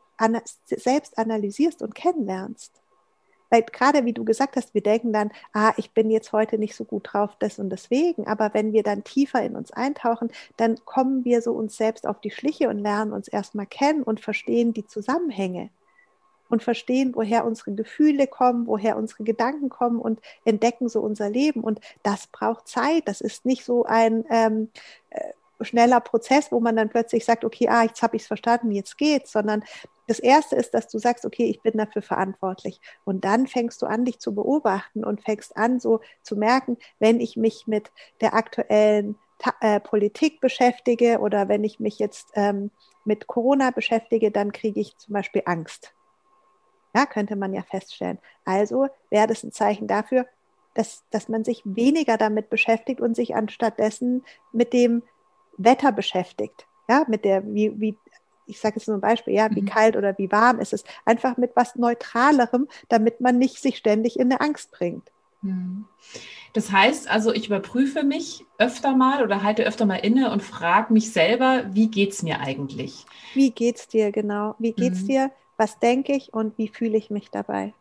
[0.65, 2.71] selbst analysierst und kennenlernst
[3.49, 6.75] weil gerade wie du gesagt hast, wir denken dann, ah, ich bin jetzt heute nicht
[6.75, 8.27] so gut drauf, das und deswegen.
[8.27, 12.19] Aber wenn wir dann tiefer in uns eintauchen, dann kommen wir so uns selbst auf
[12.21, 15.69] die Schliche und lernen uns erstmal kennen und verstehen die Zusammenhänge
[16.49, 21.61] und verstehen, woher unsere Gefühle kommen, woher unsere Gedanken kommen und entdecken so unser Leben.
[21.61, 23.07] Und das braucht Zeit.
[23.07, 24.69] Das ist nicht so ein ähm,
[25.09, 28.71] äh, schneller Prozess, wo man dann plötzlich sagt, okay, ah, jetzt habe ich es verstanden,
[28.71, 29.63] jetzt geht's, sondern
[30.07, 32.79] das erste ist, dass du sagst, okay, ich bin dafür verantwortlich.
[33.03, 37.19] Und dann fängst du an, dich zu beobachten und fängst an, so zu merken, wenn
[37.19, 37.91] ich mich mit
[38.21, 39.17] der aktuellen
[39.61, 42.71] äh, Politik beschäftige oder wenn ich mich jetzt ähm,
[43.05, 45.93] mit Corona beschäftige, dann kriege ich zum Beispiel Angst.
[46.95, 48.17] Ja, könnte man ja feststellen.
[48.45, 50.25] Also wäre das ein Zeichen dafür,
[50.73, 55.03] dass, dass man sich weniger damit beschäftigt und sich anstattdessen mit dem
[55.57, 56.65] Wetter beschäftigt.
[56.89, 57.97] Ja, mit der, wie, wie
[58.47, 59.67] ich sage jetzt nur ein Beispiel, ja, wie mhm.
[59.67, 64.19] kalt oder wie warm ist es, einfach mit was Neutralerem, damit man nicht sich ständig
[64.19, 65.11] in eine Angst bringt.
[65.41, 65.85] Mhm.
[66.53, 70.91] Das heißt also, ich überprüfe mich öfter mal oder halte öfter mal inne und frage
[70.91, 73.05] mich selber, wie geht es mir eigentlich?
[73.33, 74.55] Wie geht es dir genau?
[74.57, 75.07] Wie geht's mhm.
[75.07, 75.31] dir?
[75.57, 77.73] Was denke ich und wie fühle ich mich dabei?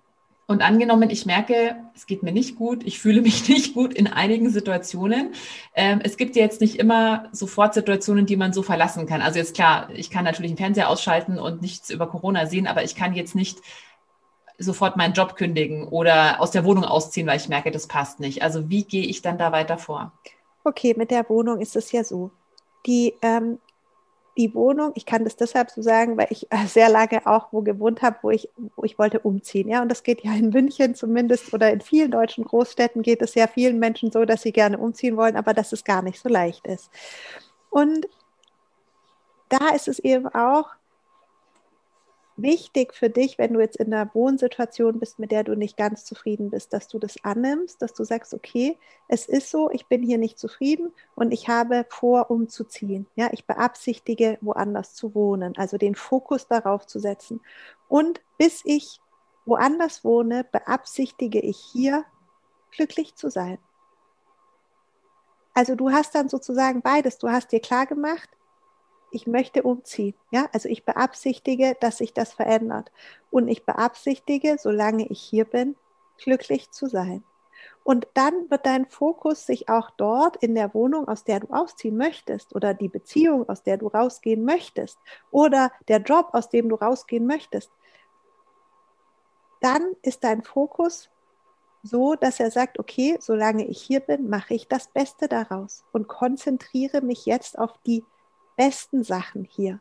[0.49, 4.07] Und angenommen, ich merke, es geht mir nicht gut, ich fühle mich nicht gut in
[4.07, 5.35] einigen Situationen.
[5.75, 9.23] Ähm, es gibt ja jetzt nicht immer sofort Situationen, die man so verlassen kann.
[9.23, 12.85] Also jetzt klar, ich kann natürlich den Fernseher ausschalten und nichts über Corona sehen, aber
[12.85, 13.59] ich kann jetzt nicht
[14.59, 18.43] sofort meinen Job kündigen oder aus der Wohnung ausziehen, weil ich merke, das passt nicht.
[18.43, 20.13] Also wie gehe ich dann da weiter vor?
[20.65, 22.31] Okay, mit der Wohnung ist es ja so.
[22.87, 23.59] Die ähm,
[24.37, 27.63] die Wohnung, ich kann das deshalb so sagen, weil ich äh, sehr lange auch wo
[27.63, 29.69] gewohnt habe, wo ich, wo ich wollte umziehen.
[29.69, 33.35] Ja, und das geht ja in München zumindest oder in vielen deutschen Großstädten geht es
[33.35, 36.29] ja vielen Menschen so, dass sie gerne umziehen wollen, aber dass es gar nicht so
[36.29, 36.91] leicht ist.
[37.71, 38.07] Und
[39.49, 40.71] da ist es eben auch,
[42.37, 46.05] wichtig für dich, wenn du jetzt in einer Wohnsituation bist, mit der du nicht ganz
[46.05, 50.03] zufrieden bist, dass du das annimmst, dass du sagst, okay, es ist so, ich bin
[50.03, 53.07] hier nicht zufrieden und ich habe vor, umzuziehen.
[53.15, 57.41] Ja, ich beabsichtige, woanders zu wohnen, also den Fokus darauf zu setzen.
[57.89, 59.01] Und bis ich
[59.45, 62.05] woanders wohne, beabsichtige ich hier
[62.73, 63.59] glücklich zu sein.
[65.55, 67.17] Also du hast dann sozusagen beides.
[67.17, 68.29] Du hast dir klar gemacht,
[69.17, 70.15] ich möchte umziehen.
[70.31, 72.93] Ja, also ich beabsichtige, dass sich das verändert.
[73.31, 75.75] Und ich beabsichtige, solange ich hier bin,
[76.19, 77.25] glücklich zu sein.
[77.83, 81.97] Und dann wird dein Fokus sich auch dort in der Wohnung, aus der du ausziehen
[81.97, 84.99] möchtest, oder die Beziehung, aus der du rausgehen möchtest,
[85.31, 87.73] oder der Job, aus dem du rausgehen möchtest,
[89.61, 91.09] dann ist dein Fokus
[91.83, 96.09] so, dass er sagt, okay, solange ich hier bin, mache ich das Beste daraus und
[96.09, 98.05] konzentriere mich jetzt auf die
[98.57, 99.81] besten Sachen hier.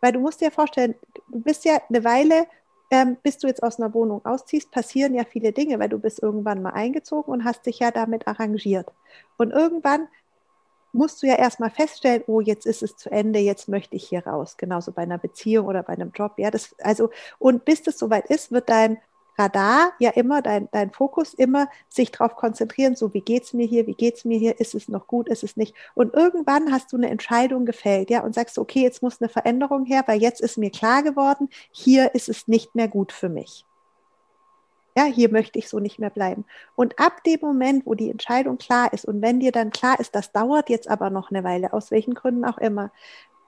[0.00, 0.94] Weil du musst dir vorstellen,
[1.28, 2.46] du bist ja eine Weile,
[2.90, 6.22] ähm, bis du jetzt aus einer Wohnung ausziehst, passieren ja viele Dinge, weil du bist
[6.22, 8.92] irgendwann mal eingezogen und hast dich ja damit arrangiert.
[9.38, 10.08] Und irgendwann
[10.92, 14.26] musst du ja erstmal feststellen, oh, jetzt ist es zu Ende, jetzt möchte ich hier
[14.26, 14.56] raus.
[14.58, 16.34] Genauso bei einer Beziehung oder bei einem Job.
[16.36, 18.98] Ja, das, also, und bis das soweit ist, wird dein
[19.42, 23.66] Radar ja immer, dein, dein Fokus immer sich darauf konzentrieren, so wie geht es mir
[23.66, 25.74] hier, wie geht es mir hier, ist es noch gut, ist es nicht.
[25.94, 29.84] Und irgendwann hast du eine Entscheidung gefällt, ja, und sagst, okay, jetzt muss eine Veränderung
[29.84, 33.66] her, weil jetzt ist mir klar geworden, hier ist es nicht mehr gut für mich.
[34.96, 36.44] Ja, hier möchte ich so nicht mehr bleiben.
[36.76, 40.14] Und ab dem Moment, wo die Entscheidung klar ist und wenn dir dann klar ist,
[40.14, 42.92] das dauert jetzt aber noch eine Weile, aus welchen Gründen auch immer,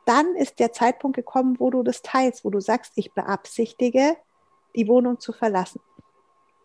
[0.07, 4.17] dann ist der Zeitpunkt gekommen, wo du das teilst, wo du sagst, ich beabsichtige,
[4.75, 5.81] die Wohnung zu verlassen.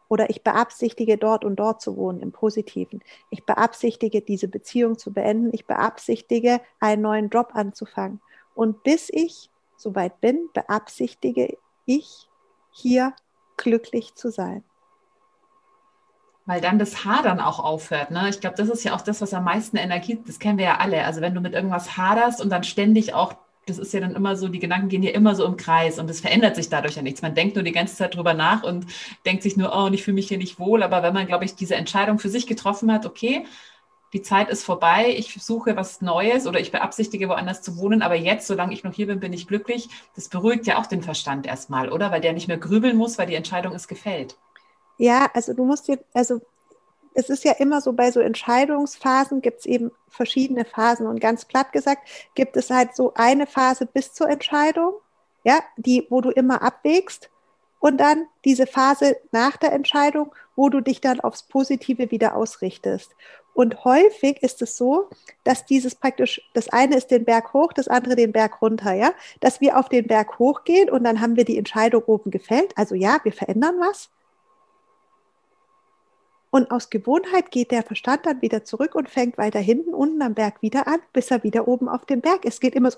[0.07, 3.03] Oder ich beabsichtige, dort und dort zu wohnen, im Positiven.
[3.29, 5.49] Ich beabsichtige, diese Beziehung zu beenden.
[5.53, 8.19] Ich beabsichtige, einen neuen Job anzufangen.
[8.55, 12.27] Und bis ich soweit bin, beabsichtige ich,
[12.71, 13.13] hier
[13.57, 14.63] glücklich zu sein.
[16.45, 18.09] Weil dann das Hadern auch aufhört.
[18.09, 18.29] Ne?
[18.29, 20.77] Ich glaube, das ist ja auch das, was am meisten Energie, das kennen wir ja
[20.77, 21.03] alle.
[21.05, 23.35] Also wenn du mit irgendwas haderst und dann ständig auch
[23.69, 26.09] das ist ja dann immer so, die Gedanken gehen ja immer so im Kreis und
[26.09, 27.21] es verändert sich dadurch ja nichts.
[27.21, 28.85] Man denkt nur die ganze Zeit drüber nach und
[29.25, 30.83] denkt sich nur, oh, und ich fühle mich hier nicht wohl.
[30.83, 33.45] Aber wenn man, glaube ich, diese Entscheidung für sich getroffen hat, okay,
[34.13, 38.15] die Zeit ist vorbei, ich suche was Neues oder ich beabsichtige, woanders zu wohnen, aber
[38.15, 39.87] jetzt, solange ich noch hier bin, bin ich glücklich.
[40.15, 42.11] Das beruhigt ja auch den Verstand erstmal, oder?
[42.11, 44.35] Weil der nicht mehr grübeln muss, weil die Entscheidung ist gefällt.
[44.97, 46.41] Ja, also du musst dir, also
[47.13, 51.07] es ist ja immer so, bei so Entscheidungsphasen gibt es eben verschiedene Phasen.
[51.07, 54.93] Und ganz platt gesagt, gibt es halt so eine Phase bis zur Entscheidung,
[55.43, 57.29] ja, die, wo du immer abwägst.
[57.79, 63.15] Und dann diese Phase nach der Entscheidung, wo du dich dann aufs Positive wieder ausrichtest.
[63.53, 65.09] Und häufig ist es so,
[65.43, 69.11] dass dieses praktisch, das eine ist den Berg hoch, das andere den Berg runter, ja,
[69.39, 72.77] dass wir auf den Berg hochgehen und dann haben wir die Entscheidung oben gefällt.
[72.77, 74.09] Also ja, wir verändern was.
[76.51, 80.33] Und aus Gewohnheit geht der Verstand dann wieder zurück und fängt weiter hinten unten am
[80.33, 82.55] Berg wieder an, bis er wieder oben auf dem Berg ist.
[82.55, 82.97] Es geht immer so,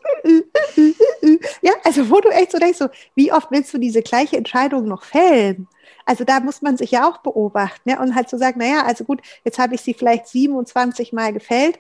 [1.62, 4.86] ja, also wo du echt so denkst, so, wie oft willst du diese gleiche Entscheidung
[4.86, 5.68] noch fällen?
[6.06, 9.04] Also da muss man sich ja auch beobachten ja, und halt so sagen, naja, also
[9.04, 11.80] gut, jetzt habe ich sie vielleicht 27 Mal gefällt.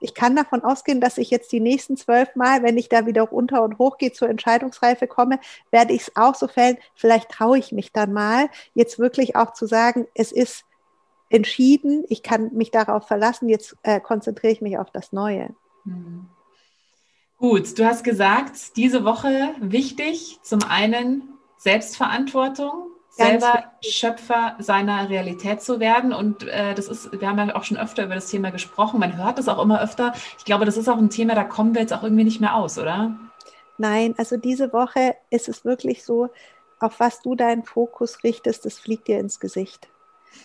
[0.00, 3.22] Ich kann davon ausgehen, dass ich jetzt die nächsten zwölf Mal, wenn ich da wieder
[3.22, 5.38] runter und hoch gehe zur Entscheidungsreife komme,
[5.70, 6.78] werde ich es auch so fällen.
[6.94, 10.64] Vielleicht traue ich mich dann mal, jetzt wirklich auch zu sagen, es ist
[11.30, 15.54] entschieden, ich kann mich darauf verlassen, jetzt äh, konzentriere ich mich auf das Neue.
[15.84, 16.28] Mhm.
[17.38, 21.22] Gut, du hast gesagt, diese Woche wichtig, zum einen
[21.56, 23.96] Selbstverantwortung, Ganz selber wichtig.
[23.96, 26.12] Schöpfer seiner Realität zu werden.
[26.12, 29.16] Und äh, das ist, wir haben ja auch schon öfter über das Thema gesprochen, man
[29.16, 30.12] hört es auch immer öfter.
[30.36, 32.54] Ich glaube, das ist auch ein Thema, da kommen wir jetzt auch irgendwie nicht mehr
[32.54, 33.18] aus, oder?
[33.78, 36.28] Nein, also diese Woche ist es wirklich so,
[36.78, 39.88] auf was du deinen Fokus richtest, das fliegt dir ins Gesicht.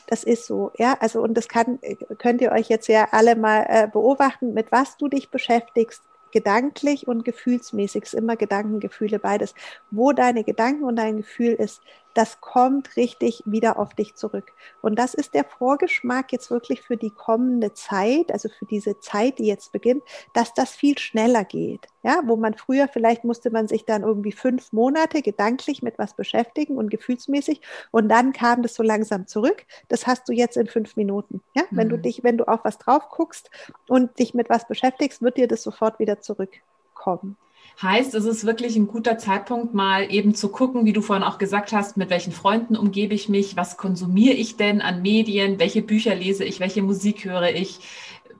[0.07, 0.97] Das ist so, ja.
[0.99, 1.79] Also, und das kann,
[2.17, 7.07] könnt ihr euch jetzt ja alle mal äh, beobachten, mit was du dich beschäftigst, gedanklich
[7.07, 9.55] und gefühlsmäßig, ist immer Gedanken, Gefühle, beides.
[9.89, 11.81] Wo deine Gedanken und dein Gefühl ist,
[12.15, 14.53] das kommt richtig wieder auf dich zurück.
[14.81, 19.37] Und das ist der Vorgeschmack jetzt wirklich für die kommende Zeit, also für diese Zeit,
[19.37, 20.01] die jetzt beginnt,
[20.33, 21.87] dass das viel schneller geht.
[22.03, 26.13] Ja, wo man früher vielleicht musste man sich dann irgendwie fünf Monate gedanklich mit was
[26.13, 29.65] beschäftigen und gefühlsmäßig und dann kam das so langsam zurück.
[29.89, 31.41] Das hast du jetzt in fünf Minuten.
[31.53, 31.77] Ja, mhm.
[31.77, 32.01] wenn du mhm.
[32.03, 33.49] dich, wenn du auf was drauf guckst
[33.89, 37.37] und dich mit was beschäftigst, wird dir das sofort wieder zurückkommen.
[37.81, 41.37] Heißt, es ist wirklich ein guter Zeitpunkt, mal eben zu gucken, wie du vorhin auch
[41.37, 45.81] gesagt hast, mit welchen Freunden umgebe ich mich, was konsumiere ich denn an Medien, welche
[45.81, 47.79] Bücher lese ich, welche Musik höre ich.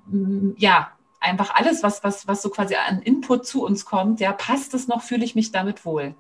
[0.08, 4.32] Mm, ja, einfach alles, was, was, was so quasi an Input zu uns kommt, ja,
[4.32, 6.16] passt es noch, fühle ich mich damit wohl.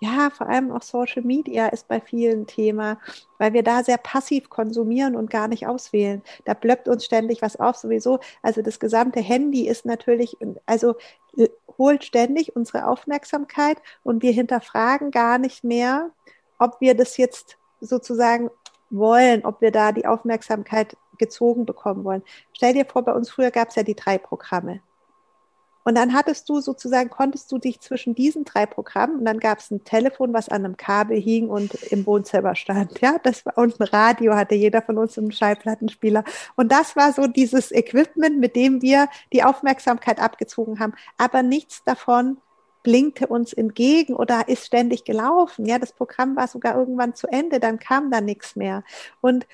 [0.00, 2.98] Ja, vor allem auch Social Media ist bei vielen Thema,
[3.36, 6.22] weil wir da sehr passiv konsumieren und gar nicht auswählen.
[6.46, 8.18] Da blöppt uns ständig was auf, sowieso.
[8.40, 10.94] Also das gesamte Handy ist natürlich, also
[11.36, 16.10] äh, holt ständig unsere Aufmerksamkeit und wir hinterfragen gar nicht mehr,
[16.58, 18.50] ob wir das jetzt sozusagen
[18.88, 22.22] wollen, ob wir da die Aufmerksamkeit gezogen bekommen wollen.
[22.54, 24.80] Stell dir vor, bei uns früher gab es ja die drei Programme.
[25.84, 29.58] Und dann hattest du sozusagen, konntest du dich zwischen diesen drei Programmen und dann gab
[29.58, 33.00] es ein Telefon, was an einem Kabel hing und im Wohnzimmer stand.
[33.00, 36.24] Ja, das war und ein Radio hatte jeder von uns einen Schallplattenspieler.
[36.56, 40.94] Und das war so dieses Equipment, mit dem wir die Aufmerksamkeit abgezogen haben.
[41.16, 42.38] Aber nichts davon
[42.82, 45.66] blinkte uns entgegen oder ist ständig gelaufen.
[45.66, 48.84] Ja, das Programm war sogar irgendwann zu Ende, dann kam da nichts mehr.
[49.20, 49.46] Und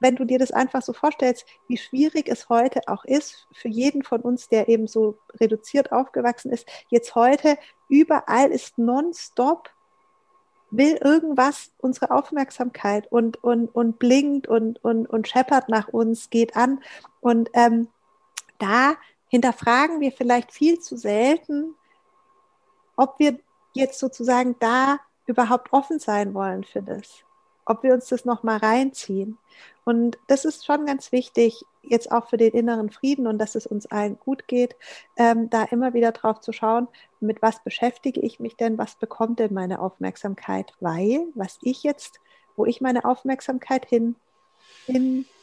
[0.00, 4.02] wenn du dir das einfach so vorstellst, wie schwierig es heute auch ist, für jeden
[4.02, 7.58] von uns, der eben so reduziert aufgewachsen ist, jetzt heute
[7.88, 9.70] überall ist nonstop,
[10.70, 16.56] will irgendwas unsere Aufmerksamkeit und, und, und blinkt und, und, und scheppert nach uns, geht
[16.56, 16.80] an.
[17.20, 17.88] Und ähm,
[18.58, 18.94] da
[19.28, 21.74] hinterfragen wir vielleicht viel zu selten,
[22.96, 23.38] ob wir
[23.72, 27.24] jetzt sozusagen da überhaupt offen sein wollen für das
[27.68, 29.38] ob wir uns das nochmal reinziehen.
[29.84, 33.66] Und das ist schon ganz wichtig, jetzt auch für den inneren Frieden und dass es
[33.66, 34.76] uns allen gut geht,
[35.16, 36.88] ähm, da immer wieder drauf zu schauen,
[37.20, 42.20] mit was beschäftige ich mich denn, was bekommt denn meine Aufmerksamkeit, weil was ich jetzt,
[42.56, 44.16] wo ich meine Aufmerksamkeit hin,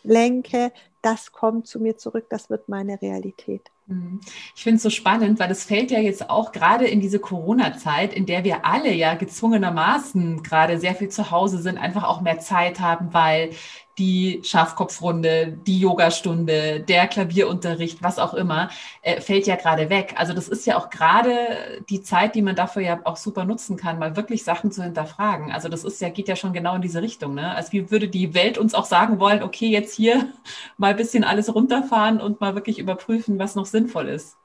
[0.06, 3.70] hinlenke, das kommt zu mir zurück, das wird meine Realität.
[3.88, 4.20] Mhm.
[4.56, 8.14] Ich finde es so spannend, weil es fällt ja jetzt auch gerade in diese Corona-Zeit,
[8.14, 12.40] in der wir alle ja gezwungenermaßen gerade sehr viel zu Hause sind, einfach auch mehr
[12.40, 13.52] Zeit haben, weil
[13.98, 18.70] die Schafkopfrunde, die Yogastunde, der Klavierunterricht, was auch immer,
[19.02, 20.16] äh, fällt ja gerade weg.
[20.18, 23.78] Also das ist ja auch gerade die Zeit, die man dafür ja auch super nutzen
[23.78, 25.52] kann, mal wirklich Sachen zu hinterfragen.
[25.52, 27.36] Also das ist ja, geht ja schon genau in diese Richtung.
[27.36, 27.56] Ne?
[27.56, 30.34] Als wie würde die Welt uns auch sagen wollen, okay, jetzt hier
[30.78, 34.38] mal ein bisschen alles runterfahren und mal wirklich überprüfen, was noch sinnvoll ist.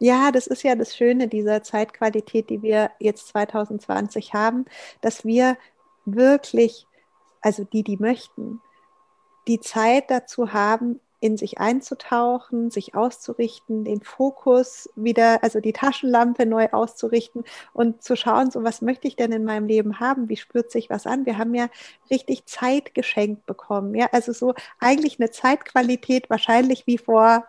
[0.00, 4.64] Ja, das ist ja das Schöne dieser Zeitqualität, die wir jetzt 2020 haben,
[5.00, 5.56] dass wir
[6.04, 6.86] wirklich,
[7.40, 8.60] also die, die möchten,
[9.48, 16.46] die Zeit dazu haben, in sich einzutauchen, sich auszurichten, den Fokus wieder, also die Taschenlampe
[16.46, 20.28] neu auszurichten und zu schauen, so was möchte ich denn in meinem Leben haben?
[20.28, 21.26] Wie spürt sich was an?
[21.26, 21.68] Wir haben ja
[22.10, 23.94] richtig Zeit geschenkt bekommen.
[23.94, 27.44] Ja, also so eigentlich eine Zeitqualität wahrscheinlich wie vor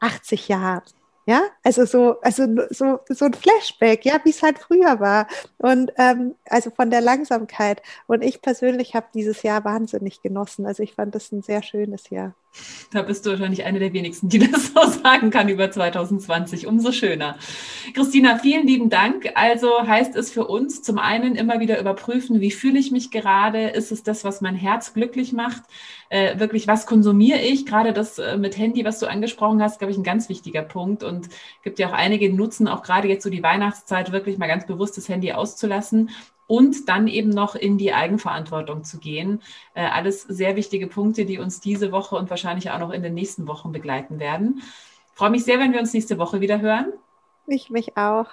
[0.00, 0.82] 80 Jahren.
[1.24, 5.28] Ja, also so, also so, so ein Flashback, ja, wie es halt früher war.
[5.58, 7.80] Und ähm, also von der Langsamkeit.
[8.08, 10.66] Und ich persönlich habe dieses Jahr wahnsinnig genossen.
[10.66, 12.34] Also ich fand das ein sehr schönes Jahr.
[12.90, 16.66] Da bist du wahrscheinlich eine der wenigsten, die das so sagen kann über 2020.
[16.66, 17.36] Umso schöner.
[17.94, 19.30] Christina, vielen lieben Dank.
[19.34, 23.68] Also heißt es für uns zum einen immer wieder überprüfen, wie fühle ich mich gerade?
[23.68, 25.62] Ist es das, was mein Herz glücklich macht?
[26.10, 27.64] Äh, wirklich, was konsumiere ich?
[27.64, 31.02] Gerade das äh, mit Handy, was du angesprochen hast, glaube ich, ein ganz wichtiger Punkt.
[31.02, 31.30] Und
[31.62, 34.98] gibt ja auch einige, nutzen auch gerade jetzt so die Weihnachtszeit wirklich mal ganz bewusst
[34.98, 36.10] das Handy auszulassen
[36.46, 39.42] und dann eben noch in die Eigenverantwortung zu gehen.
[39.74, 43.14] Äh, alles sehr wichtige Punkte, die uns diese Woche und wahrscheinlich auch noch in den
[43.14, 44.62] nächsten Wochen begleiten werden.
[45.12, 46.92] Ich freue mich sehr, wenn wir uns nächste Woche wieder hören.
[47.46, 48.26] Ich mich auch.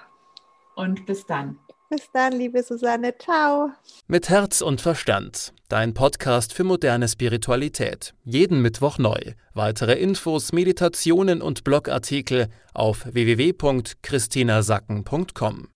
[0.76, 1.60] Und bis dann.
[1.90, 3.18] Bis dann, liebe Susanne.
[3.18, 3.72] Ciao.
[4.08, 5.54] Mit Herz und Verstand.
[5.70, 8.14] Dein Podcast für moderne Spiritualität.
[8.24, 9.18] Jeden Mittwoch neu.
[9.56, 15.70] Weitere Infos, Meditationen und Blogartikel auf www.christinasacken.com.